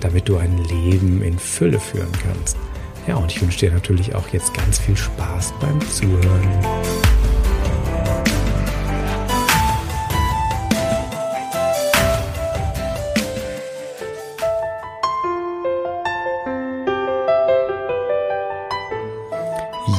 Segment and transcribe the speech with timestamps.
[0.00, 2.56] damit du ein Leben in Fülle führen kannst.
[3.06, 6.48] Ja, und ich wünsche dir natürlich auch jetzt ganz viel Spaß beim Zuhören.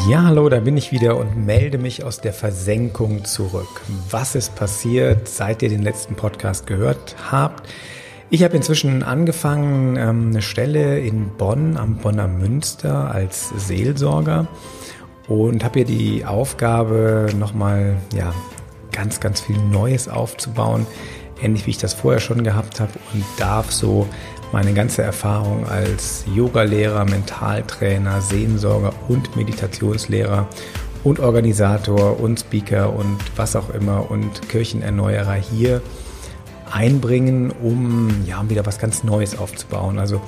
[0.10, 3.82] Ja, hallo, da bin ich wieder und melde mich aus der Versenkung zurück.
[4.10, 7.68] Was ist passiert, seit ihr den letzten Podcast gehört habt?
[8.32, 14.48] Ich habe inzwischen angefangen, ähm, eine Stelle in Bonn am Bonner Münster als Seelsorger
[15.28, 18.32] und habe hier die Aufgabe, nochmal ja,
[18.92, 20.86] ganz, ganz viel Neues aufzubauen,
[21.42, 24.08] ähnlich wie ich das vorher schon gehabt habe und darf so
[24.52, 30.48] meine ganze Erfahrung als Yogalehrer, Mentaltrainer, Sehensorger und Meditationslehrer
[31.04, 35.82] und Organisator und Speaker und was auch immer und Kirchenerneuerer hier
[36.72, 40.00] einbringen, um ja, wieder was ganz Neues aufzubauen.
[40.00, 40.22] Also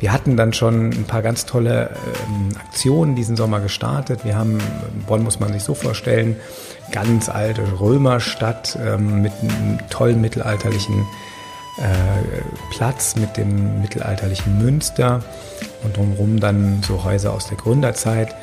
[0.00, 1.90] wir hatten dann schon ein paar ganz tolle
[2.28, 4.24] ähm, Aktionen diesen Sommer gestartet.
[4.24, 4.58] Wir haben,
[5.06, 6.36] Bonn muss man sich so vorstellen,
[6.92, 11.06] ganz alte Römerstadt ähm, mit einem tollen mittelalterlichen
[11.78, 15.22] äh, Platz, mit dem mittelalterlichen Münster
[15.82, 18.34] und drumherum dann so Häuser aus der Gründerzeit.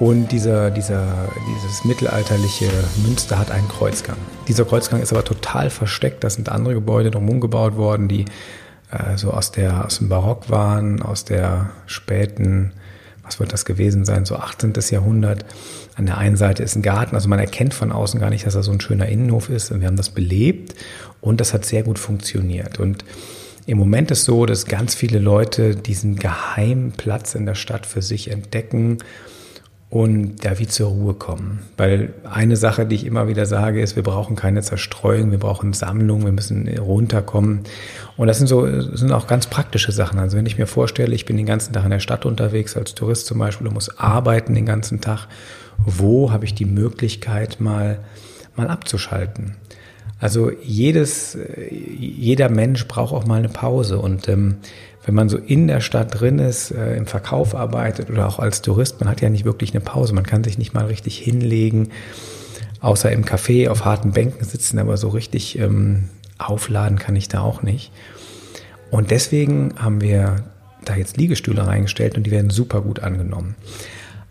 [0.00, 2.70] Und dieser, dieser, dieses mittelalterliche
[3.04, 4.16] Münster hat einen Kreuzgang.
[4.48, 6.24] Dieser Kreuzgang ist aber total versteckt.
[6.24, 8.24] Das sind andere Gebäude drumherum gebaut worden, die
[8.90, 12.72] äh, so aus, der, aus dem Barock waren, aus der späten,
[13.22, 14.72] was wird das gewesen sein, so 18.
[14.88, 15.44] Jahrhundert.
[15.96, 18.54] An der einen Seite ist ein Garten, also man erkennt von außen gar nicht, dass
[18.54, 19.70] da so ein schöner Innenhof ist.
[19.70, 20.74] Und wir haben das belebt
[21.20, 22.80] und das hat sehr gut funktioniert.
[22.80, 23.04] Und
[23.66, 28.00] im Moment ist so, dass ganz viele Leute diesen geheimen Platz in der Stadt für
[28.00, 28.96] sich entdecken
[29.90, 31.58] und da wie zur Ruhe kommen.
[31.76, 35.72] Weil eine Sache, die ich immer wieder sage, ist, wir brauchen keine Zerstreuung, wir brauchen
[35.72, 37.62] Sammlung, wir müssen runterkommen.
[38.16, 40.20] Und das sind so, sind auch ganz praktische Sachen.
[40.20, 42.94] Also wenn ich mir vorstelle, ich bin den ganzen Tag in der Stadt unterwegs, als
[42.94, 45.26] Tourist zum Beispiel, und muss arbeiten den ganzen Tag,
[45.84, 47.98] wo habe ich die Möglichkeit mal,
[48.54, 49.56] mal abzuschalten?
[50.20, 51.36] Also jedes,
[51.98, 54.58] jeder Mensch braucht auch mal eine Pause und ähm,
[55.04, 58.62] wenn man so in der Stadt drin ist, äh, im Verkauf arbeitet oder auch als
[58.62, 60.14] Tourist, man hat ja nicht wirklich eine Pause.
[60.14, 61.90] Man kann sich nicht mal richtig hinlegen,
[62.80, 66.08] außer im Café auf harten Bänken sitzen, aber so richtig ähm,
[66.38, 67.92] aufladen kann ich da auch nicht.
[68.90, 70.44] Und deswegen haben wir
[70.84, 73.54] da jetzt Liegestühle reingestellt und die werden super gut angenommen.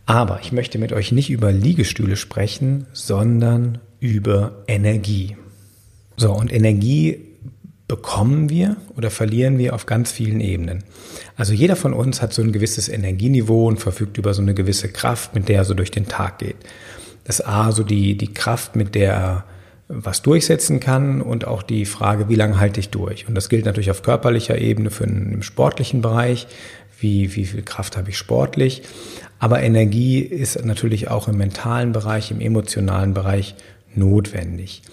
[0.05, 5.37] Aber ich möchte mit euch nicht über Liegestühle sprechen, sondern über Energie.
[6.17, 7.28] So, und Energie
[7.89, 10.83] bekommen wir oder verlieren wir auf ganz vielen Ebenen.
[11.35, 14.89] Also jeder von uns hat so ein gewisses Energieniveau und verfügt über so eine gewisse
[14.89, 16.55] Kraft, mit der er so durch den Tag geht.
[17.25, 19.43] Das A, so die, die Kraft, mit der er
[19.87, 23.27] was durchsetzen kann und auch die Frage, wie lange halte ich durch?
[23.27, 26.45] Und das gilt natürlich auf körperlicher Ebene für einen sportlichen Bereich.
[26.99, 28.83] Wie, wie viel Kraft habe ich sportlich?
[29.39, 33.55] Aber Energie ist natürlich auch im mentalen Bereich, im emotionalen Bereich
[33.95, 34.83] notwendig.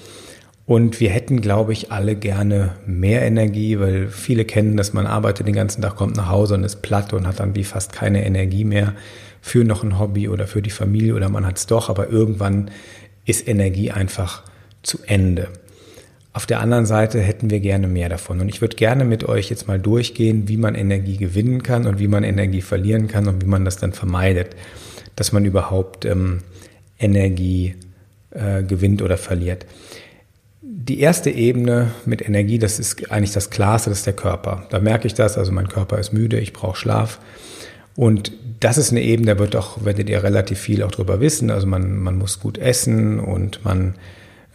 [0.67, 5.47] Und wir hätten, glaube ich, alle gerne mehr Energie, weil viele kennen, dass man arbeitet
[5.47, 8.27] den ganzen Tag, kommt nach Hause und ist platt und hat dann wie fast keine
[8.27, 8.95] Energie mehr
[9.41, 12.73] für noch ein Hobby oder für die Familie oder man hat es doch, aber irgendwann
[13.25, 14.43] ist Energie einfach
[14.83, 15.49] zu Ende.
[16.33, 18.41] Auf der anderen Seite hätten wir gerne mehr davon.
[18.41, 22.01] Und ich würde gerne mit euch jetzt mal durchgehen, wie man Energie gewinnen kann und
[22.01, 24.57] wie man Energie verlieren kann und wie man das dann vermeidet,
[25.15, 26.41] dass man überhaupt ähm,
[26.99, 27.77] Energie
[28.33, 29.65] äh, gewinnt oder verliert.
[30.69, 34.67] Die erste Ebene mit Energie, das ist eigentlich das Klarste, das ist der Körper.
[34.71, 37.21] Da merke ich das, also mein Körper ist müde, ich brauche Schlaf.
[37.95, 41.53] Und das ist eine Ebene, da wird auch, werdet ihr relativ viel auch drüber wissen.
[41.53, 43.95] Also man, man muss gut essen und man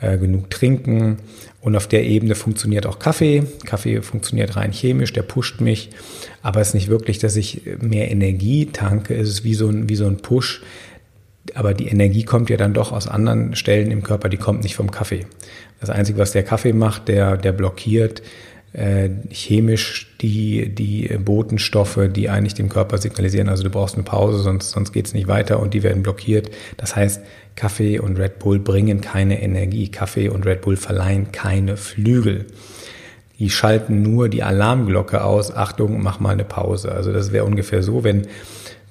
[0.01, 1.17] äh, genug trinken.
[1.61, 3.43] Und auf der Ebene funktioniert auch Kaffee.
[3.65, 5.91] Kaffee funktioniert rein chemisch, der pusht mich.
[6.41, 9.15] Aber es ist nicht wirklich, dass ich mehr Energie tanke.
[9.15, 10.61] Es ist wie so ein, wie so ein Push,
[11.53, 14.75] aber die Energie kommt ja dann doch aus anderen Stellen im Körper, die kommt nicht
[14.75, 15.25] vom Kaffee.
[15.79, 18.21] Das Einzige, was der Kaffee macht, der, der blockiert
[18.73, 24.39] äh, chemisch die, die Botenstoffe, die eigentlich dem Körper signalisieren, also du brauchst eine Pause,
[24.39, 26.51] sonst, sonst geht's nicht weiter und die werden blockiert.
[26.77, 27.21] Das heißt,
[27.55, 29.89] Kaffee und Red Bull bringen keine Energie.
[29.89, 32.45] Kaffee und Red Bull verleihen keine Flügel.
[33.39, 36.91] die schalten nur die Alarmglocke aus, Achtung, mach mal eine Pause.
[36.91, 38.27] Also das wäre ungefähr so, wenn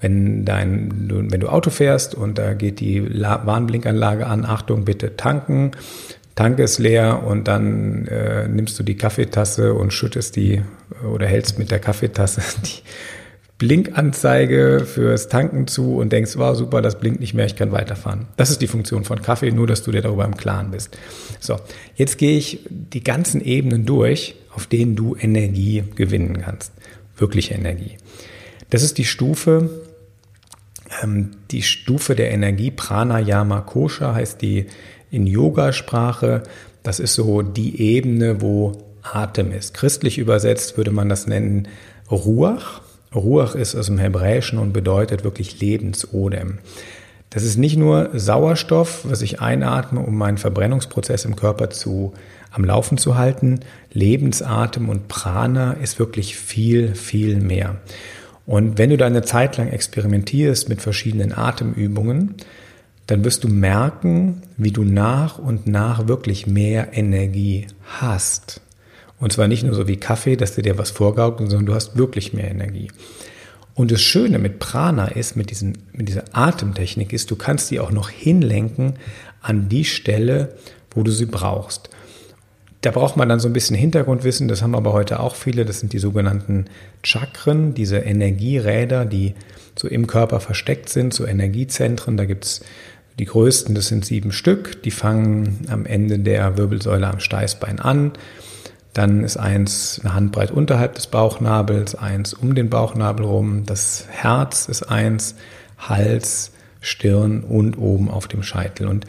[0.01, 5.73] wenn dein, wenn du Auto fährst und da geht die Warnblinkanlage an, Achtung, bitte tanken,
[6.35, 10.63] Tank ist leer und dann äh, nimmst du die Kaffeetasse und schüttest die
[11.13, 12.83] oder hältst mit der Kaffeetasse die
[13.59, 18.27] Blinkanzeige fürs Tanken zu und denkst, wow, super, das blinkt nicht mehr, ich kann weiterfahren.
[18.39, 20.97] Das ist die Funktion von Kaffee, nur dass du dir darüber im Klaren bist.
[21.41, 21.59] So,
[21.95, 26.73] jetzt gehe ich die ganzen Ebenen durch, auf denen du Energie gewinnen kannst.
[27.19, 27.99] Wirkliche Energie.
[28.71, 29.69] Das ist die Stufe,
[31.51, 34.67] die Stufe der Energie, Pranayama Kosha heißt die
[35.11, 36.43] in Yogasprache.
[36.83, 38.73] Das ist so die Ebene, wo
[39.03, 39.75] Atem ist.
[39.75, 41.69] Christlich übersetzt würde man das nennen
[42.11, 42.83] Ruach.
[43.15, 46.59] Ruach ist aus dem Hebräischen und bedeutet wirklich Lebensodem.
[47.31, 52.13] Das ist nicht nur Sauerstoff, was ich einatme, um meinen Verbrennungsprozess im Körper zu,
[52.51, 53.61] am Laufen zu halten.
[53.93, 57.77] Lebensatem und Prana ist wirklich viel, viel mehr.
[58.51, 62.35] Und wenn du da eine Zeit lang experimentierst mit verschiedenen Atemübungen,
[63.07, 67.69] dann wirst du merken, wie du nach und nach wirklich mehr Energie
[68.01, 68.61] hast.
[69.21, 71.97] Und zwar nicht nur so wie Kaffee, dass dir dir was vorgaukelt, sondern du hast
[71.97, 72.91] wirklich mehr Energie.
[73.75, 77.79] Und das Schöne mit Prana ist, mit, diesen, mit dieser Atemtechnik ist, du kannst die
[77.79, 78.95] auch noch hinlenken
[79.43, 80.57] an die Stelle,
[80.91, 81.89] wo du sie brauchst.
[82.83, 85.81] Da braucht man dann so ein bisschen Hintergrundwissen, das haben aber heute auch viele, das
[85.81, 86.67] sind die sogenannten
[87.03, 89.35] Chakren, diese Energieräder, die
[89.77, 92.17] so im Körper versteckt sind, so Energiezentren.
[92.17, 92.63] Da gibt's
[93.19, 98.13] die größten, das sind sieben Stück, die fangen am Ende der Wirbelsäule am Steißbein an
[98.93, 103.65] dann ist eins eine Handbreit unterhalb des Bauchnabels, eins um den Bauchnabel rum.
[103.65, 105.37] Das Herz ist eins,
[105.79, 106.51] Hals,
[106.81, 108.89] Stirn und oben auf dem Scheitel.
[108.89, 109.07] Und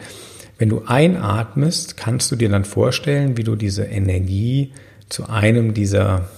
[0.62, 4.72] wenn du einatmest, kannst du dir dann vorstellen, wie du diese Energie
[5.08, 6.28] zu einem dieser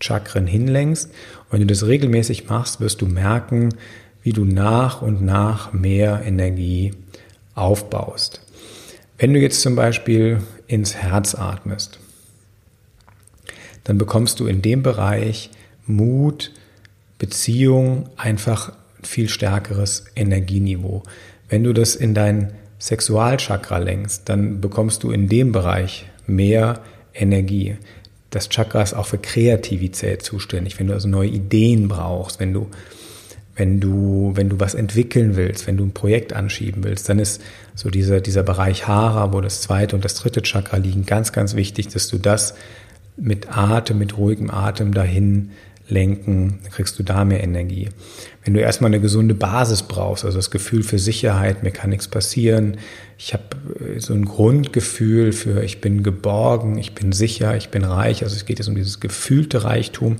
[0.00, 1.06] Chakren hinlenkst.
[1.06, 3.68] Und wenn du das regelmäßig machst, wirst du merken,
[4.24, 6.94] wie du nach und nach mehr Energie
[7.54, 8.40] aufbaust.
[9.18, 12.00] Wenn du jetzt zum Beispiel ins Herz atmest,
[13.84, 15.48] dann bekommst du in dem Bereich
[15.86, 16.50] Mut,
[17.20, 18.72] Beziehung, einfach
[19.04, 21.04] viel stärkeres Energieniveau.
[21.48, 26.80] Wenn du das in dein Sexualchakra lenkst, dann bekommst du in dem Bereich mehr
[27.14, 27.76] Energie.
[28.30, 30.78] Das Chakra ist auch für Kreativität zuständig.
[30.78, 32.68] Wenn du also neue Ideen brauchst, wenn du,
[33.54, 37.42] wenn du, wenn du was entwickeln willst, wenn du ein Projekt anschieben willst, dann ist
[37.74, 41.54] so dieser, dieser Bereich Hara, wo das zweite und das dritte Chakra liegen, ganz, ganz
[41.54, 42.54] wichtig, dass du das
[43.16, 45.50] mit Atem, mit ruhigem Atem dahin
[45.90, 47.88] lenken, dann kriegst du da mehr Energie.
[48.44, 52.08] Wenn du erstmal eine gesunde Basis brauchst, also das Gefühl für Sicherheit, mir kann nichts
[52.08, 52.78] passieren,
[53.18, 53.44] ich habe
[53.80, 58.34] äh, so ein Grundgefühl für, ich bin geborgen, ich bin sicher, ich bin reich, also
[58.34, 60.16] es geht jetzt um dieses gefühlte Reichtum,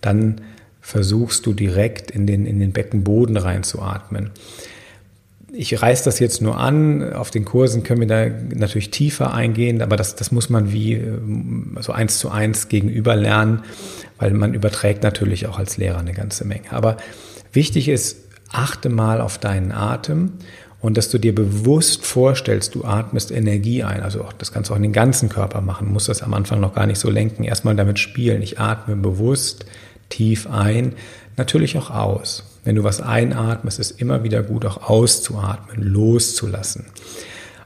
[0.00, 0.40] dann
[0.80, 4.30] versuchst du direkt in den, in den Beckenboden reinzuatmen
[5.52, 7.12] ich reiß das jetzt nur an.
[7.12, 10.94] Auf den Kursen können wir da natürlich tiefer eingehen, aber das, das muss man wie
[10.94, 11.18] äh,
[11.80, 13.62] so eins zu eins gegenüber lernen,
[14.18, 16.70] weil man überträgt natürlich auch als Lehrer eine ganze Menge.
[16.70, 16.96] Aber
[17.52, 18.18] wichtig ist,
[18.52, 20.32] achte mal auf deinen Atem
[20.80, 24.02] und dass du dir bewusst vorstellst, du atmest Energie ein.
[24.02, 26.60] Also das kannst du auch in den ganzen Körper machen, du musst das am Anfang
[26.60, 27.44] noch gar nicht so lenken.
[27.44, 28.42] Erstmal damit spielen.
[28.42, 29.66] Ich atme bewusst
[30.08, 30.94] tief ein,
[31.36, 32.49] natürlich auch aus.
[32.64, 36.86] Wenn du was einatmest, ist es immer wieder gut, auch auszuatmen, loszulassen.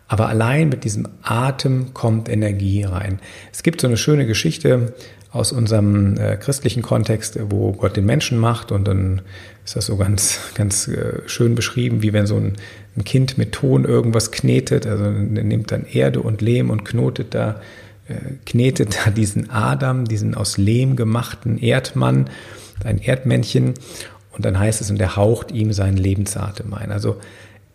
[0.07, 3.21] Aber allein mit diesem Atem kommt Energie rein.
[3.53, 4.95] Es gibt so eine schöne Geschichte
[5.35, 9.23] aus unserem äh, christlichen Kontext, wo Gott den Menschen macht und dann
[9.65, 12.53] ist das so ganz, ganz äh, schön beschrieben, wie wenn so ein,
[12.97, 17.61] ein, Kind mit Ton irgendwas knetet, also nimmt dann Erde und Lehm und knotet da,
[18.07, 18.15] äh,
[18.47, 22.31] knetet da diesen Adam, diesen aus Lehm gemachten Erdmann,
[22.85, 23.75] ein Erdmännchen
[24.37, 26.91] und dann heißt es, und er haucht ihm seinen Lebensatem ein.
[26.91, 27.17] Also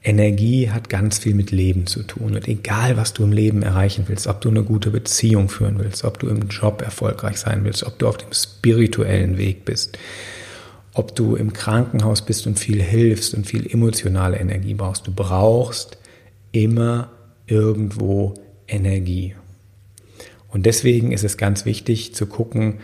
[0.03, 2.35] Energie hat ganz viel mit Leben zu tun.
[2.35, 6.03] Und egal, was du im Leben erreichen willst, ob du eine gute Beziehung führen willst,
[6.05, 9.97] ob du im Job erfolgreich sein willst, ob du auf dem spirituellen Weg bist,
[10.93, 15.97] ob du im Krankenhaus bist und viel hilfst und viel emotionale Energie brauchst, du brauchst
[16.51, 17.11] immer
[17.45, 18.33] irgendwo
[18.67, 19.35] Energie.
[20.47, 22.79] Und deswegen ist es ganz wichtig zu gucken,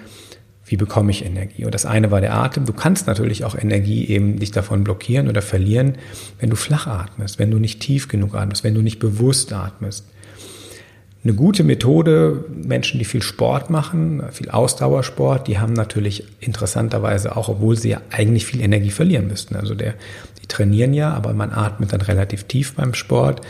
[0.66, 1.64] wie bekomme ich Energie?
[1.66, 2.66] Und das eine war der Atem.
[2.66, 5.98] Du kannst natürlich auch Energie eben dich davon blockieren oder verlieren,
[6.40, 10.06] wenn du flach atmest, wenn du nicht tief genug atmest, wenn du nicht bewusst atmest.
[11.24, 17.50] Eine gute Methode, Menschen, die viel Sport machen, viel Ausdauersport, die haben natürlich interessanterweise auch,
[17.50, 19.56] obwohl sie ja eigentlich viel Energie verlieren müssten.
[19.56, 19.96] Also der,
[20.42, 23.42] die trainieren ja, aber man atmet dann relativ tief beim Sport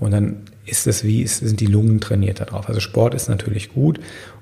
[0.00, 2.68] und dann ist es wie, sind die Lungen trainiert darauf.
[2.68, 4.00] Also Sport ist natürlich gut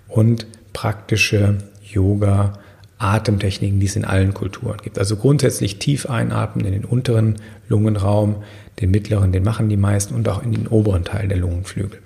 [0.08, 1.58] und praktische
[1.90, 2.54] Yoga,
[2.98, 4.98] Atemtechniken, die es in allen Kulturen gibt.
[4.98, 7.36] Also grundsätzlich tief einatmen in den unteren
[7.68, 8.42] Lungenraum,
[8.80, 12.00] den mittleren, den machen die meisten und auch in den oberen Teil der Lungenflügel.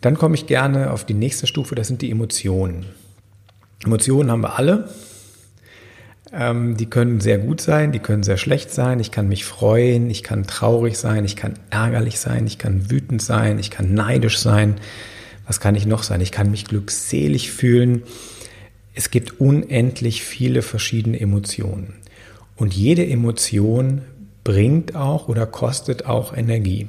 [0.00, 2.86] Dann komme ich gerne auf die nächste Stufe, das sind die Emotionen.
[3.84, 4.88] Emotionen haben wir alle.
[6.32, 9.00] Ähm, die können sehr gut sein, die können sehr schlecht sein.
[9.00, 13.22] Ich kann mich freuen, ich kann traurig sein, ich kann ärgerlich sein, ich kann wütend
[13.22, 14.76] sein, ich kann neidisch sein.
[15.46, 16.20] Was kann ich noch sein?
[16.20, 18.02] Ich kann mich glückselig fühlen.
[18.94, 21.94] Es gibt unendlich viele verschiedene Emotionen.
[22.56, 24.02] Und jede Emotion
[24.42, 26.88] bringt auch oder kostet auch Energie.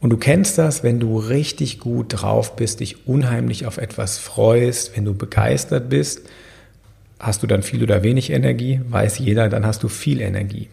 [0.00, 4.96] Und du kennst das, wenn du richtig gut drauf bist, dich unheimlich auf etwas freust,
[4.96, 6.22] wenn du begeistert bist,
[7.18, 10.68] hast du dann viel oder wenig Energie, weiß jeder, dann hast du viel Energie.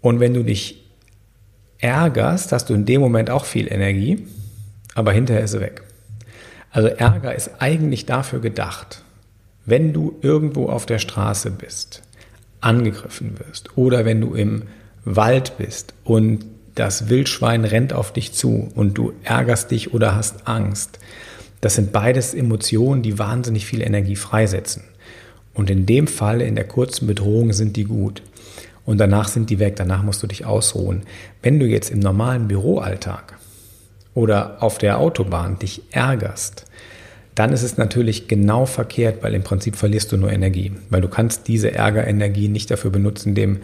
[0.00, 0.82] Und wenn du dich
[1.78, 4.26] ärgerst, hast du in dem Moment auch viel Energie,
[4.94, 5.82] aber hinterher ist sie weg.
[6.70, 9.02] Also Ärger ist eigentlich dafür gedacht,
[9.66, 12.02] wenn du irgendwo auf der Straße bist,
[12.60, 14.64] angegriffen wirst oder wenn du im
[15.04, 16.44] Wald bist und
[16.74, 20.98] das Wildschwein rennt auf dich zu und du ärgerst dich oder hast Angst.
[21.60, 24.84] Das sind beides Emotionen, die wahnsinnig viel Energie freisetzen.
[25.52, 28.22] Und in dem Fall, in der kurzen Bedrohung, sind die gut.
[28.86, 31.02] Und danach sind die weg, danach musst du dich ausruhen.
[31.42, 33.36] Wenn du jetzt im normalen Büroalltag
[34.20, 36.66] oder auf der Autobahn dich ärgerst,
[37.34, 41.08] dann ist es natürlich genau verkehrt, weil im Prinzip verlierst du nur Energie, weil du
[41.08, 43.60] kannst diese Ärgerenergie nicht dafür benutzen, dem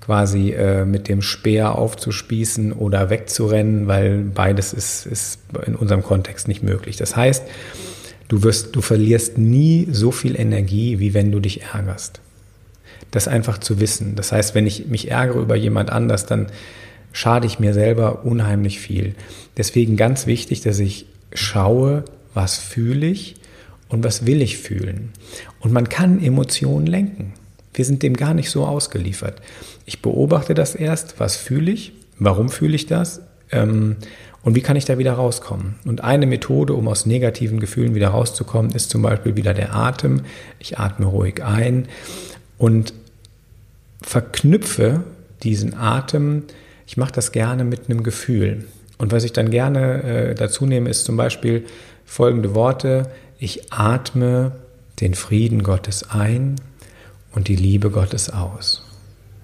[0.00, 6.48] quasi äh, mit dem Speer aufzuspießen oder wegzurennen, weil beides ist, ist in unserem Kontext
[6.48, 6.96] nicht möglich.
[6.96, 7.44] Das heißt,
[8.26, 12.20] du wirst, du verlierst nie so viel Energie, wie wenn du dich ärgerst.
[13.12, 14.16] Das einfach zu wissen.
[14.16, 16.48] Das heißt, wenn ich mich ärgere über jemand anders, dann
[17.12, 19.14] schade ich mir selber unheimlich viel.
[19.56, 22.04] Deswegen ganz wichtig, dass ich schaue,
[22.34, 23.36] was fühle ich
[23.88, 25.10] und was will ich fühlen.
[25.60, 27.34] Und man kann Emotionen lenken.
[27.74, 29.40] Wir sind dem gar nicht so ausgeliefert.
[29.86, 33.96] Ich beobachte das erst, was fühle ich, warum fühle ich das ähm,
[34.42, 35.76] und wie kann ich da wieder rauskommen.
[35.84, 40.22] Und eine Methode, um aus negativen Gefühlen wieder rauszukommen, ist zum Beispiel wieder der Atem.
[40.58, 41.88] Ich atme ruhig ein
[42.58, 42.92] und
[44.02, 45.04] verknüpfe
[45.42, 46.44] diesen Atem.
[46.86, 48.64] Ich mache das gerne mit einem Gefühl.
[48.98, 51.64] Und was ich dann gerne äh, dazu nehme, ist zum Beispiel
[52.04, 53.10] folgende Worte.
[53.38, 54.52] Ich atme
[55.00, 56.56] den Frieden Gottes ein
[57.32, 58.82] und die Liebe Gottes aus.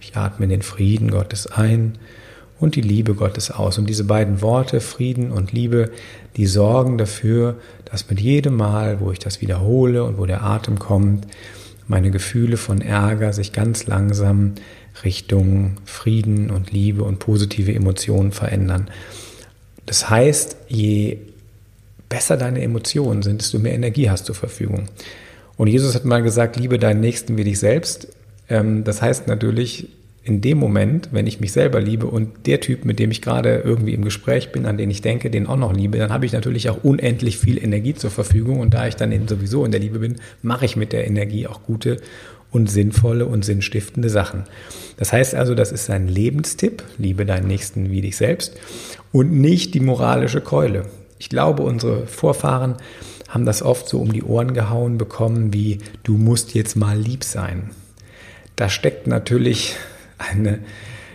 [0.00, 1.98] Ich atme den Frieden Gottes ein
[2.60, 3.78] und die Liebe Gottes aus.
[3.78, 5.90] Und diese beiden Worte, Frieden und Liebe,
[6.36, 10.78] die sorgen dafür, dass mit jedem Mal, wo ich das wiederhole und wo der Atem
[10.78, 11.26] kommt,
[11.86, 14.54] meine Gefühle von Ärger sich ganz langsam
[15.04, 18.88] Richtung Frieden und Liebe und positive Emotionen verändern.
[19.86, 21.18] Das heißt, je
[22.08, 24.88] besser deine Emotionen sind, desto mehr Energie hast du zur Verfügung.
[25.56, 28.08] Und Jesus hat mal gesagt, liebe deinen Nächsten wie dich selbst.
[28.48, 29.88] Ähm, das heißt natürlich,
[30.28, 33.62] in dem Moment, wenn ich mich selber liebe und der Typ, mit dem ich gerade
[33.64, 36.32] irgendwie im Gespräch bin, an den ich denke, den auch noch liebe, dann habe ich
[36.32, 38.60] natürlich auch unendlich viel Energie zur Verfügung.
[38.60, 41.62] Und da ich dann sowieso in der Liebe bin, mache ich mit der Energie auch
[41.62, 41.96] gute
[42.50, 44.44] und sinnvolle und sinnstiftende Sachen.
[44.96, 48.56] Das heißt also, das ist ein Lebenstipp, liebe deinen Nächsten wie dich selbst
[49.12, 50.86] und nicht die moralische Keule.
[51.18, 52.76] Ich glaube, unsere Vorfahren
[53.28, 57.24] haben das oft so um die Ohren gehauen bekommen, wie du musst jetzt mal lieb
[57.24, 57.70] sein.
[58.56, 59.76] Da steckt natürlich
[60.16, 60.60] eine,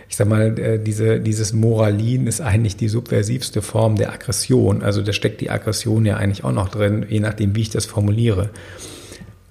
[0.08, 4.82] ich sag mal, äh, diese, dieses Moralin ist eigentlich die subversivste Form der Aggression.
[4.82, 7.84] Also da steckt die Aggression ja eigentlich auch noch drin, je nachdem, wie ich das
[7.84, 8.50] formuliere.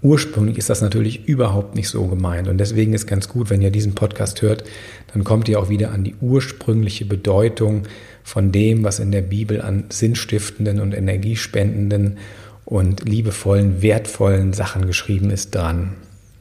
[0.03, 2.49] Ursprünglich ist das natürlich überhaupt nicht so gemeint.
[2.49, 4.65] Und deswegen ist ganz gut, wenn ihr diesen Podcast hört,
[5.13, 7.83] dann kommt ihr auch wieder an die ursprüngliche Bedeutung
[8.21, 12.17] von dem, was in der Bibel an sinnstiftenden und energiespendenden
[12.65, 15.93] und liebevollen, wertvollen Sachen geschrieben ist, dran.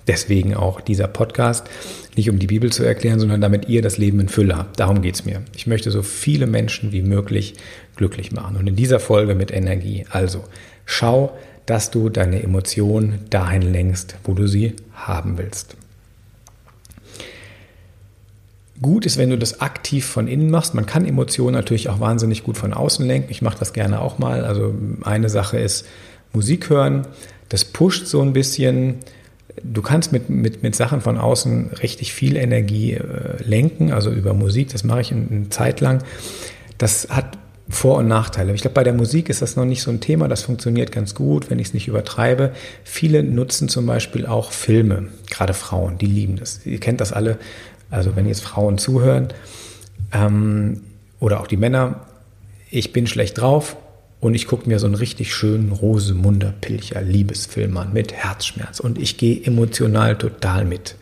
[0.09, 1.69] Deswegen auch dieser Podcast,
[2.17, 4.81] nicht um die Bibel zu erklären, sondern damit ihr das Leben in Fülle habt.
[4.81, 5.43] Darum geht es mir.
[5.55, 7.55] Ich möchte so viele Menschen wie möglich
[7.95, 8.57] glücklich machen.
[8.57, 10.05] Und in dieser Folge mit Energie.
[10.11, 10.43] Also
[10.85, 15.77] schau, dass du deine Emotionen dahin lenkst, wo du sie haben willst.
[18.81, 20.75] Gut ist, wenn du das aktiv von innen machst.
[20.75, 23.31] Man kann Emotionen natürlich auch wahnsinnig gut von außen lenken.
[23.31, 24.45] Ich mache das gerne auch mal.
[24.45, 25.87] Also eine Sache ist
[26.33, 27.07] Musik hören.
[27.49, 28.97] Das pusht so ein bisschen.
[29.63, 34.35] Du kannst mit, mit, mit Sachen von außen richtig viel Energie äh, lenken, also über
[34.35, 34.71] Musik.
[34.71, 36.03] Das mache ich eine Zeit lang.
[36.79, 37.39] Das hat
[37.73, 38.53] vor- und Nachteile.
[38.55, 40.29] Ich glaube, bei der Musik ist das noch nicht so ein Thema.
[40.29, 42.53] Das funktioniert ganz gut, wenn ich es nicht übertreibe.
[42.85, 46.65] Viele nutzen zum Beispiel auch Filme, gerade Frauen, die lieben das.
[46.67, 47.39] Ihr kennt das alle.
[47.91, 49.29] Also wenn jetzt Frauen zuhören
[50.13, 50.83] ähm,
[51.19, 52.07] oder auch die Männer,
[52.71, 53.77] ich bin schlecht drauf,
[54.21, 58.97] und ich gucke mir so einen richtig schönen Rosemunder Pilcher Liebesfilm an mit Herzschmerz und
[58.97, 60.95] ich gehe emotional total mit.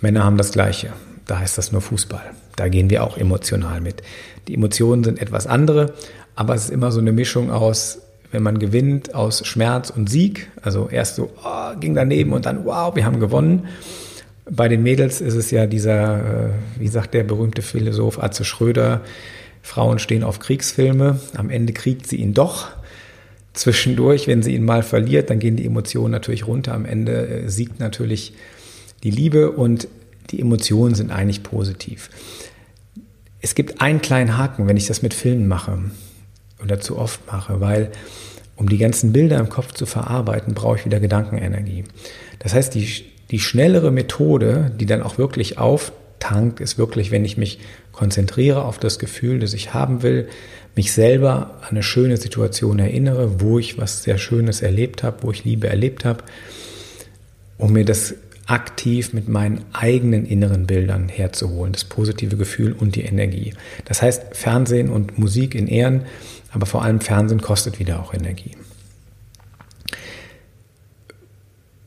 [0.00, 0.92] Männer haben das Gleiche.
[1.26, 2.32] Da heißt das nur Fußball.
[2.60, 4.02] Da gehen wir auch emotional mit.
[4.46, 5.94] Die Emotionen sind etwas andere,
[6.34, 8.02] aber es ist immer so eine Mischung aus,
[8.32, 10.50] wenn man gewinnt, aus Schmerz und Sieg.
[10.60, 13.66] Also erst so, oh, ging daneben und dann, wow, wir haben gewonnen.
[14.44, 19.00] Bei den Mädels ist es ja dieser, äh, wie sagt der berühmte Philosoph Atze Schröder,
[19.62, 22.68] Frauen stehen auf Kriegsfilme, am Ende kriegt sie ihn doch.
[23.54, 26.74] Zwischendurch, wenn sie ihn mal verliert, dann gehen die Emotionen natürlich runter.
[26.74, 28.34] Am Ende äh, siegt natürlich
[29.02, 29.88] die Liebe und
[30.30, 32.10] die Emotionen sind eigentlich positiv.
[33.40, 35.78] Es gibt einen kleinen Haken, wenn ich das mit Filmen mache
[36.62, 37.90] oder zu oft mache, weil
[38.56, 41.84] um die ganzen Bilder im Kopf zu verarbeiten, brauche ich wieder Gedankenenergie.
[42.40, 42.86] Das heißt, die,
[43.30, 47.58] die schnellere Methode, die dann auch wirklich auftankt, ist wirklich, wenn ich mich
[47.92, 50.28] konzentriere auf das Gefühl, das ich haben will,
[50.76, 55.30] mich selber an eine schöne Situation erinnere, wo ich was sehr Schönes erlebt habe, wo
[55.30, 56.22] ich Liebe erlebt habe,
[57.56, 58.14] um mir das
[58.50, 63.54] aktiv mit meinen eigenen inneren Bildern herzuholen, das positive Gefühl und die Energie.
[63.84, 66.02] Das heißt, Fernsehen und Musik in Ehren,
[66.50, 68.56] aber vor allem Fernsehen kostet wieder auch Energie.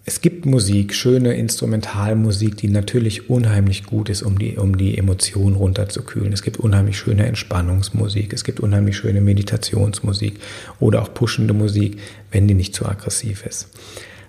[0.06, 5.56] Es gibt Musik, schöne Instrumentalmusik, die natürlich unheimlich gut ist, um die, um die Emotionen
[5.56, 6.34] runterzukühlen.
[6.34, 10.40] Es gibt unheimlich schöne Entspannungsmusik, es gibt unheimlich schöne Meditationsmusik
[10.80, 12.00] oder auch pushende Musik,
[12.32, 13.70] wenn die nicht zu aggressiv ist.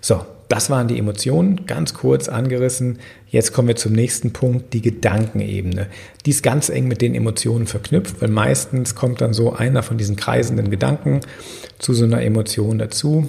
[0.00, 2.98] So, das waren die Emotionen, ganz kurz angerissen.
[3.28, 5.86] Jetzt kommen wir zum nächsten Punkt, die Gedankenebene.
[6.26, 9.96] Die ist ganz eng mit den Emotionen verknüpft, weil meistens kommt dann so einer von
[9.96, 11.20] diesen kreisenden Gedanken
[11.78, 13.28] zu so einer Emotion dazu.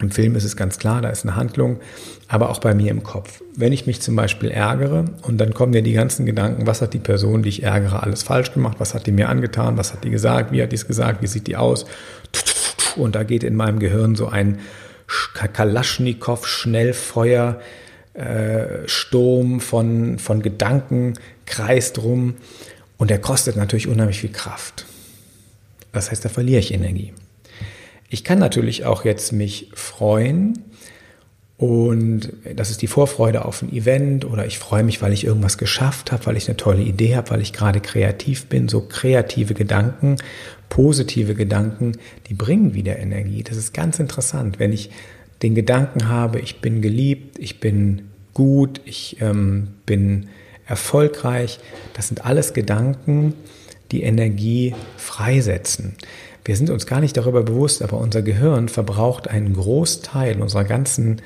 [0.00, 1.80] Im Film ist es ganz klar, da ist eine Handlung,
[2.28, 3.42] aber auch bei mir im Kopf.
[3.56, 6.94] Wenn ich mich zum Beispiel ärgere und dann kommen mir die ganzen Gedanken, was hat
[6.94, 10.04] die Person, die ich ärgere, alles falsch gemacht, was hat die mir angetan, was hat
[10.04, 11.84] die gesagt, wie hat die es gesagt, wie sieht die aus?
[12.96, 14.58] Und da geht in meinem Gehirn so ein
[15.34, 17.60] Kalaschnikow Schnellfeuer
[18.14, 21.14] äh, Sturm von, von Gedanken
[21.46, 22.34] kreist rum
[22.96, 24.86] und der kostet natürlich unheimlich viel Kraft.
[25.92, 27.12] Das heißt, da verliere ich Energie.
[28.10, 30.64] Ich kann natürlich auch jetzt mich freuen
[31.58, 35.58] und das ist die Vorfreude auf ein Event oder ich freue mich, weil ich irgendwas
[35.58, 38.68] geschafft habe, weil ich eine tolle Idee habe, weil ich gerade kreativ bin.
[38.68, 40.16] So kreative Gedanken,
[40.68, 41.92] positive Gedanken,
[42.28, 43.42] die bringen wieder Energie.
[43.42, 44.90] Das ist ganz interessant, wenn ich
[45.42, 50.28] den Gedanken habe, ich bin geliebt, ich bin gut, ich ähm, bin
[50.66, 51.60] erfolgreich.
[51.94, 53.34] Das sind alles Gedanken,
[53.90, 55.94] die Energie freisetzen.
[56.44, 61.20] Wir sind uns gar nicht darüber bewusst, aber unser Gehirn verbraucht einen Großteil unserer ganzen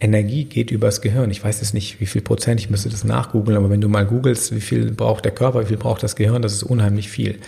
[0.00, 1.30] Energie geht übers Gehirn.
[1.30, 4.04] Ich weiß jetzt nicht, wie viel Prozent, ich müsste das nachgoogeln, aber wenn du mal
[4.04, 7.38] googelst, wie viel braucht der Körper, wie viel braucht das Gehirn, das ist unheimlich viel.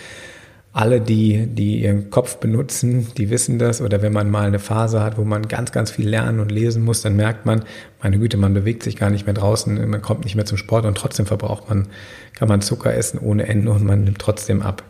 [0.77, 3.81] Alle, die, die ihren Kopf benutzen, die wissen das.
[3.81, 6.85] Oder wenn man mal eine Phase hat, wo man ganz, ganz viel lernen und lesen
[6.85, 7.65] muss, dann merkt man,
[8.03, 10.85] meine Güte, man bewegt sich gar nicht mehr draußen, man kommt nicht mehr zum Sport
[10.85, 11.89] und trotzdem verbraucht man,
[12.35, 14.83] kann man Zucker essen ohne Ende und man nimmt trotzdem ab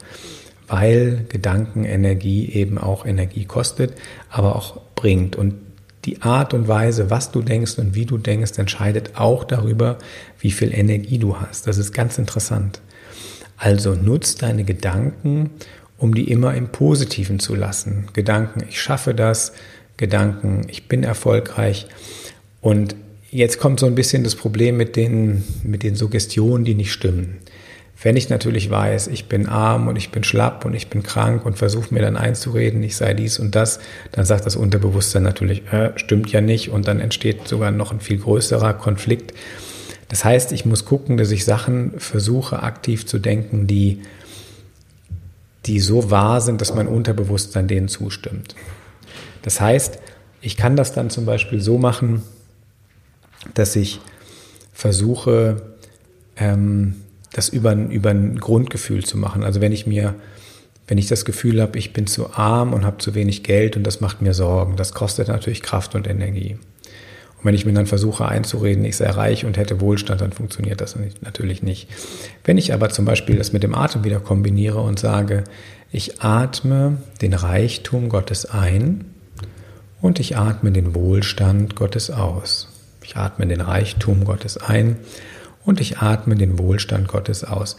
[0.68, 3.94] weil Gedankenenergie eben auch Energie kostet,
[4.30, 5.36] aber auch bringt.
[5.36, 5.54] Und
[6.04, 9.98] die Art und Weise, was du denkst und wie du denkst, entscheidet auch darüber,
[10.38, 11.66] wie viel Energie du hast.
[11.66, 12.80] Das ist ganz interessant.
[13.56, 15.50] Also nutzt deine Gedanken,
[15.98, 18.08] um die immer im Positiven zu lassen.
[18.12, 19.52] Gedanken, ich schaffe das,
[19.96, 21.86] Gedanken, ich bin erfolgreich.
[22.60, 22.96] Und
[23.30, 27.38] jetzt kommt so ein bisschen das Problem mit den, mit den Suggestionen, die nicht stimmen.
[28.02, 31.46] Wenn ich natürlich weiß, ich bin arm und ich bin schlapp und ich bin krank
[31.46, 33.80] und versuche mir dann einzureden, ich sei dies und das,
[34.12, 38.00] dann sagt das Unterbewusstsein natürlich, äh, stimmt ja nicht und dann entsteht sogar noch ein
[38.00, 39.32] viel größerer Konflikt.
[40.08, 44.02] Das heißt, ich muss gucken, dass ich Sachen versuche aktiv zu denken, die,
[45.66, 48.54] die so wahr sind, dass mein Unterbewusstsein denen zustimmt.
[49.42, 49.98] Das heißt,
[50.40, 52.22] ich kann das dann zum Beispiel so machen,
[53.54, 54.00] dass ich
[54.72, 55.62] versuche,
[56.36, 56.96] ähm,
[57.32, 59.42] das über, über ein Grundgefühl zu machen.
[59.42, 60.14] Also wenn ich mir,
[60.86, 63.84] wenn ich das Gefühl habe, ich bin zu arm und habe zu wenig Geld und
[63.84, 66.58] das macht mir Sorgen, das kostet natürlich Kraft und Energie.
[67.38, 70.80] Und wenn ich mir dann versuche einzureden, ich sei reich und hätte Wohlstand, dann funktioniert
[70.80, 71.88] das natürlich nicht.
[72.44, 75.44] Wenn ich aber zum Beispiel das mit dem Atem wieder kombiniere und sage,
[75.92, 79.04] ich atme den Reichtum Gottes ein
[80.00, 82.68] und ich atme den Wohlstand Gottes aus.
[83.02, 84.96] Ich atme den Reichtum Gottes ein
[85.64, 87.76] und ich atme den Wohlstand Gottes aus.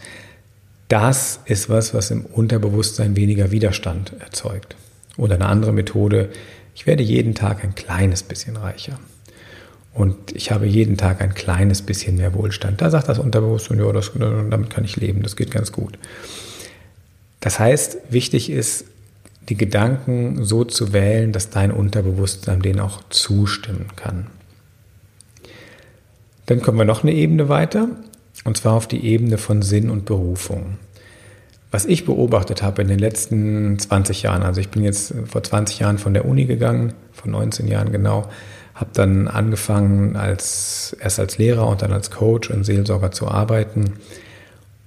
[0.88, 4.76] Das ist was, was im Unterbewusstsein weniger Widerstand erzeugt.
[5.18, 6.30] Oder eine andere Methode,
[6.74, 8.98] ich werde jeden Tag ein kleines bisschen reicher.
[9.94, 12.80] Und ich habe jeden Tag ein kleines bisschen mehr Wohlstand.
[12.80, 15.98] Da sagt das Unterbewusstsein, ja, das, damit kann ich leben, das geht ganz gut.
[17.40, 18.84] Das heißt, wichtig ist,
[19.48, 24.26] die Gedanken so zu wählen, dass dein Unterbewusstsein denen auch zustimmen kann.
[26.46, 27.88] Dann kommen wir noch eine Ebene weiter,
[28.44, 30.78] und zwar auf die Ebene von Sinn und Berufung.
[31.70, 35.78] Was ich beobachtet habe in den letzten 20 Jahren, also ich bin jetzt vor 20
[35.80, 38.28] Jahren von der Uni gegangen, vor 19 Jahren genau,
[38.78, 43.94] habe dann angefangen als erst als Lehrer und dann als Coach und Seelsorger zu arbeiten.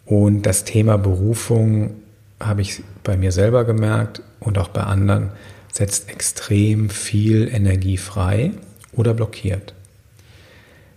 [0.05, 1.95] Und das Thema Berufung
[2.39, 5.31] habe ich bei mir selber gemerkt und auch bei anderen,
[5.71, 8.51] setzt extrem viel Energie frei
[8.93, 9.73] oder blockiert.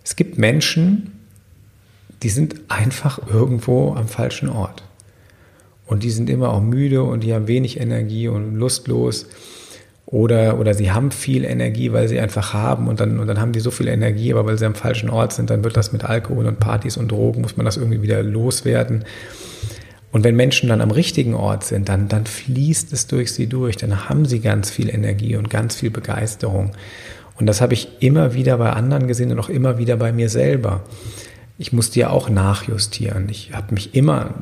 [0.03, 1.19] Es gibt Menschen,
[2.23, 4.83] die sind einfach irgendwo am falschen Ort.
[5.85, 9.27] Und die sind immer auch müde und die haben wenig Energie und lustlos.
[10.07, 13.53] Oder, oder sie haben viel Energie, weil sie einfach haben und dann, und dann haben
[13.53, 16.03] die so viel Energie, aber weil sie am falschen Ort sind, dann wird das mit
[16.03, 19.03] Alkohol und Partys und Drogen, muss man das irgendwie wieder loswerden.
[20.11, 23.77] Und wenn Menschen dann am richtigen Ort sind, dann, dann fließt es durch sie durch,
[23.77, 26.71] dann haben sie ganz viel Energie und ganz viel Begeisterung.
[27.37, 30.29] Und das habe ich immer wieder bei anderen gesehen und auch immer wieder bei mir
[30.29, 30.83] selber.
[31.57, 33.27] Ich musste ja auch nachjustieren.
[33.29, 34.35] Ich habe mich immer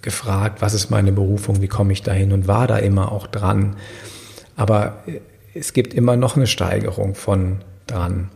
[0.00, 3.76] gefragt, was ist meine Berufung, wie komme ich dahin und war da immer auch dran.
[4.62, 5.02] Aber
[5.54, 8.30] es gibt immer noch eine Steigerung von dran.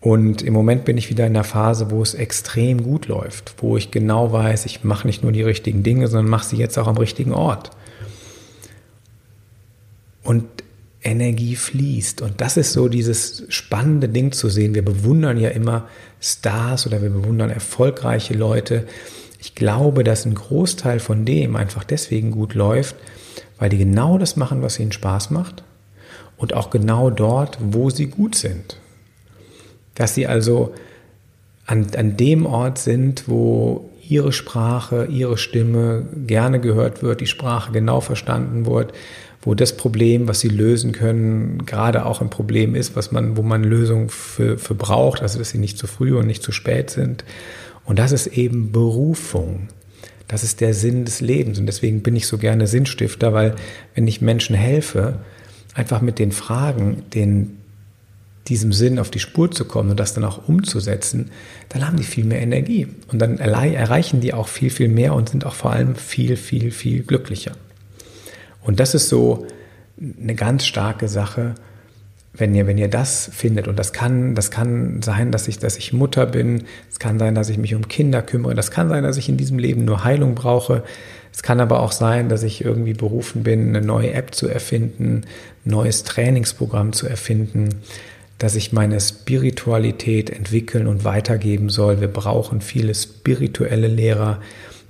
[0.00, 3.76] Und im Moment bin ich wieder in der Phase, wo es extrem gut läuft, wo
[3.76, 6.88] ich genau weiß, ich mache nicht nur die richtigen Dinge, sondern mache sie jetzt auch
[6.88, 7.70] am richtigen Ort.
[10.24, 10.44] Und
[11.04, 12.20] Energie fließt.
[12.20, 14.74] Und das ist so dieses spannende Ding zu sehen.
[14.74, 15.88] Wir bewundern ja immer
[16.20, 18.88] Stars oder wir bewundern erfolgreiche Leute.
[19.38, 22.96] Ich glaube, dass ein Großteil von dem einfach deswegen gut läuft,
[23.62, 25.62] weil die genau das machen, was ihnen Spaß macht
[26.36, 28.76] und auch genau dort, wo sie gut sind.
[29.94, 30.74] Dass sie also
[31.66, 37.70] an, an dem Ort sind, wo ihre Sprache, ihre Stimme gerne gehört wird, die Sprache
[37.70, 38.94] genau verstanden wird,
[39.42, 43.42] wo das Problem, was sie lösen können, gerade auch ein Problem ist, was man, wo
[43.42, 46.90] man Lösungen für, für braucht, also dass sie nicht zu früh und nicht zu spät
[46.90, 47.24] sind.
[47.84, 49.68] Und das ist eben Berufung.
[50.32, 51.58] Das ist der Sinn des Lebens.
[51.58, 53.54] Und deswegen bin ich so gerne Sinnstifter, weil
[53.94, 55.18] wenn ich Menschen helfe,
[55.74, 57.58] einfach mit den Fragen, den,
[58.48, 61.30] diesem Sinn auf die Spur zu kommen und das dann auch umzusetzen,
[61.68, 62.88] dann haben die viel mehr Energie.
[63.08, 66.70] Und dann erreichen die auch viel, viel mehr und sind auch vor allem viel, viel,
[66.70, 67.52] viel glücklicher.
[68.62, 69.46] Und das ist so
[70.18, 71.56] eine ganz starke Sache,
[72.34, 75.76] wenn ihr, wenn ihr das findet, und das kann, das kann sein, dass ich, dass
[75.76, 79.02] ich Mutter bin, es kann sein, dass ich mich um Kinder kümmere, das kann sein,
[79.02, 80.82] dass ich in diesem Leben nur Heilung brauche,
[81.32, 85.22] es kann aber auch sein, dass ich irgendwie berufen bin, eine neue App zu erfinden,
[85.64, 87.70] ein neues Trainingsprogramm zu erfinden,
[88.38, 92.00] dass ich meine Spiritualität entwickeln und weitergeben soll.
[92.00, 94.40] Wir brauchen viele spirituelle Lehrer,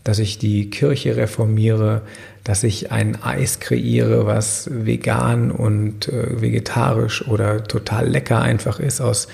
[0.04, 2.02] dass ich die Kirche reformiere,
[2.44, 9.00] dass ich ein Eis kreiere, was vegan und äh, vegetarisch oder total lecker einfach ist
[9.00, 9.28] aus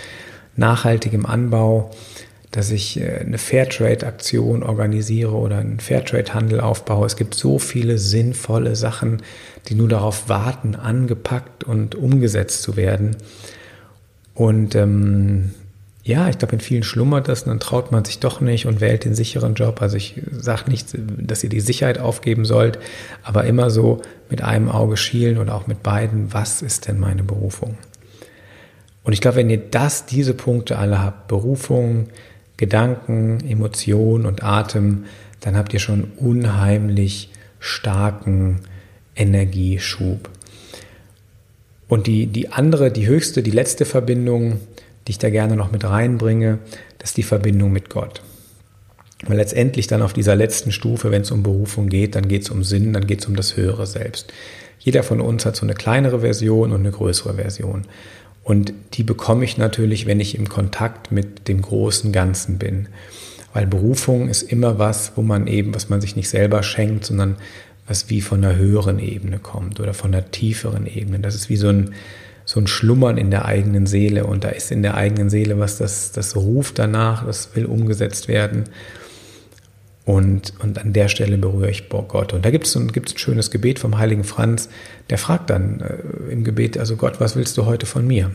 [0.57, 1.91] nachhaltigem Anbau,
[2.51, 7.07] dass ich äh, eine Fairtrade-Aktion organisiere oder einen Fairtrade-Handel aufbaue.
[7.07, 9.23] Es gibt so viele sinnvolle Sachen,
[9.69, 13.17] die nur darauf warten, angepackt und umgesetzt zu werden.
[14.35, 15.55] Und ähm,
[16.09, 18.81] ja, ich glaube, in vielen schlummert das und dann traut man sich doch nicht und
[18.81, 19.83] wählt den sicheren Job.
[19.83, 22.79] Also ich sage nicht, dass ihr die Sicherheit aufgeben sollt,
[23.23, 27.23] aber immer so mit einem Auge schielen oder auch mit beiden, was ist denn meine
[27.23, 27.77] Berufung?
[29.05, 32.09] Und ich glaube, wenn ihr das, diese Punkte alle habt, Berufung,
[32.57, 35.05] Gedanken, Emotion und Atem,
[35.41, 38.61] dann habt ihr schon unheimlich starken
[39.15, 40.31] Energieschub.
[41.87, 44.61] Und die, die andere, die höchste, die letzte Verbindung,
[45.09, 46.59] die ich da gerne noch mit reinbringe,
[46.99, 48.21] das ist die Verbindung mit Gott.
[49.27, 52.51] Weil letztendlich dann auf dieser letzten Stufe, wenn es um Berufung geht, dann geht es
[52.51, 54.35] um Sinn, dann geht es um das höhere Selbst.
[54.79, 57.87] Jeder von uns hat so eine kleinere Version und eine größere Version.
[58.45, 62.89] Und die bekomme ich natürlich, wenn ich im Kontakt mit dem großen Ganzen bin.
[63.55, 67.37] Weil Berufung ist immer was, wo man eben, was man sich nicht selber schenkt, sondern
[67.87, 71.21] was wie von einer höheren Ebene kommt oder von einer tieferen Ebene.
[71.21, 71.95] Das ist wie so ein,
[72.49, 75.77] so ein Schlummern in der eigenen Seele und da ist in der eigenen Seele was,
[75.77, 78.65] das, das ruft danach, das will umgesetzt werden.
[80.07, 82.33] Und, und an der Stelle berühre ich Gott.
[82.33, 84.71] Und da gibt es ein, ein schönes Gebet vom heiligen Franz,
[85.11, 88.31] der fragt dann äh, im Gebet, also Gott, was willst du heute von mir?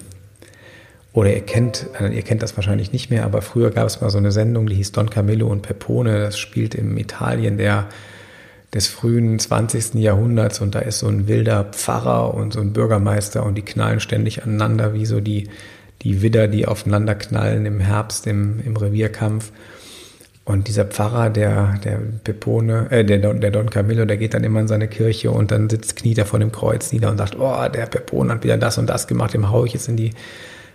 [1.14, 4.12] Oder ihr kennt, äh, ihr kennt das wahrscheinlich nicht mehr, aber früher gab es mal
[4.12, 7.90] so eine Sendung, die hieß Don Camillo und Pepone, das spielt im Italien der
[8.74, 9.96] des frühen 20.
[9.96, 14.00] Jahrhunderts und da ist so ein wilder Pfarrer und so ein Bürgermeister und die knallen
[14.00, 15.50] ständig aneinander, wie so die,
[16.02, 19.52] die Widder, die aufeinander knallen im Herbst im, im Revierkampf.
[20.46, 24.44] Und dieser Pfarrer, der, der Pepone, äh, der, Don, der Don Camillo, der geht dann
[24.44, 27.38] immer in seine Kirche und dann sitzt, kniet er vor dem Kreuz nieder und sagt,
[27.40, 30.12] oh, der Pepone hat wieder das und das gemacht, dem hau ich jetzt in die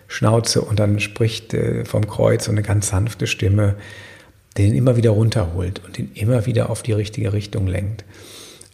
[0.07, 3.75] Schnauze und dann spricht äh, vom Kreuz so eine ganz sanfte Stimme,
[4.59, 8.05] den immer wieder runterholt und ihn immer wieder auf die richtige Richtung lenkt.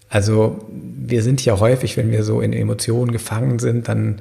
[0.08, 4.20] Also wir sind ja häufig, wenn wir so in Emotionen gefangen sind, dann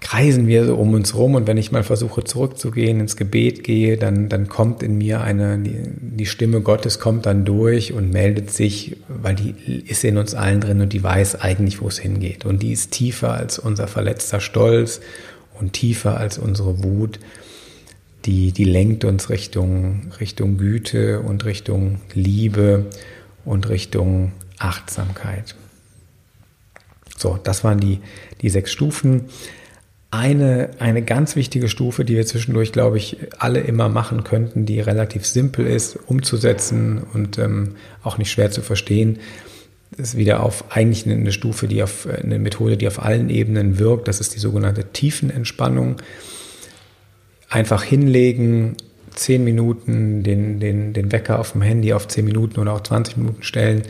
[0.00, 3.96] kreisen wir so um uns rum und wenn ich mal versuche zurückzugehen, ins Gebet gehe,
[3.96, 8.96] dann, dann kommt in mir eine, die Stimme Gottes kommt dann durch und meldet sich,
[9.08, 9.54] weil die
[9.86, 12.44] ist in uns allen drin und die weiß eigentlich, wo es hingeht.
[12.44, 15.00] Und die ist tiefer als unser verletzter Stolz
[15.60, 17.18] und tiefer als unsere Wut.
[18.24, 22.86] Die, die lenkt uns Richtung, Richtung Güte und Richtung Liebe
[23.44, 25.54] und Richtung Achtsamkeit.
[27.16, 28.00] So, das waren die,
[28.42, 29.28] die sechs Stufen
[30.10, 34.80] eine, eine ganz wichtige Stufe, die wir zwischendurch, glaube ich, alle immer machen könnten, die
[34.80, 39.18] relativ simpel ist, umzusetzen und ähm, auch nicht schwer zu verstehen,
[39.96, 44.08] ist wieder auf eigentlich eine Stufe, die auf eine Methode, die auf allen Ebenen wirkt.
[44.08, 45.96] Das ist die sogenannte Tiefenentspannung.
[47.48, 48.76] Einfach hinlegen,
[49.14, 53.16] zehn Minuten den, den, den Wecker auf dem Handy auf zehn Minuten oder auch 20
[53.16, 53.82] Minuten stellen,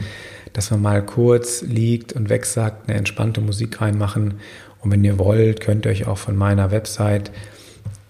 [0.52, 4.34] dass man mal kurz liegt und wegsagt, eine entspannte Musik reinmachen
[4.80, 7.30] und wenn ihr wollt, könnt ihr euch auch von meiner Website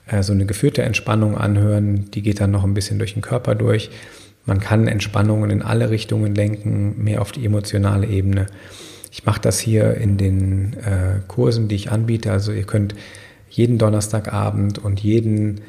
[0.07, 2.11] äh, so eine geführte Entspannung anhören.
[2.11, 3.91] Die geht dann noch ein bisschen durch den Körper durch.
[4.45, 8.47] Man kann Entspannungen in alle Richtungen lenken, mehr auf die emotionale Ebene.
[9.11, 12.31] Ich mache das hier in den äh, Kursen, die ich anbiete.
[12.31, 12.95] Also ihr könnt
[13.51, 15.61] jeden Donnerstagabend und jeden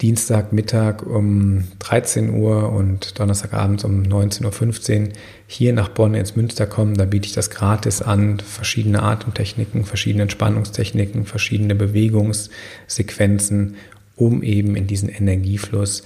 [0.00, 5.08] Dienstagmittag um 13 Uhr und Donnerstagabend um 19.15 Uhr
[5.46, 6.94] hier nach Bonn ins Münster kommen.
[6.94, 8.40] Da biete ich das gratis an.
[8.40, 13.76] Verschiedene Atemtechniken, verschiedene Entspannungstechniken, verschiedene Bewegungssequenzen,
[14.16, 16.02] um eben in diesen Energiefluss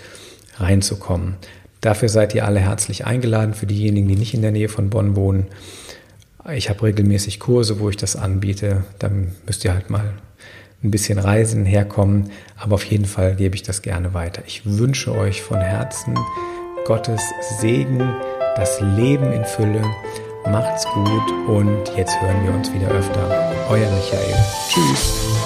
[0.56, 1.36] reinzukommen.
[1.80, 3.54] Dafür seid ihr alle herzlich eingeladen.
[3.54, 5.46] Für diejenigen, die nicht in der Nähe von Bonn wohnen.
[6.52, 8.82] Ich habe regelmäßig Kurse, wo ich das anbiete.
[8.98, 10.14] Dann müsst ihr halt mal
[10.84, 14.42] ein bisschen reisen, herkommen, aber auf jeden Fall gebe ich das gerne weiter.
[14.46, 16.14] Ich wünsche euch von Herzen
[16.84, 17.22] Gottes
[17.58, 18.00] Segen,
[18.56, 19.82] das Leben in Fülle.
[20.46, 23.52] Macht's gut und jetzt hören wir uns wieder öfter.
[23.70, 24.36] Euer Michael.
[24.68, 25.43] Tschüss.